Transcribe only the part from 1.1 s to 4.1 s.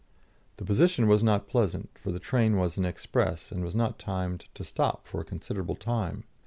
not pleasant, for the train was an express, and was not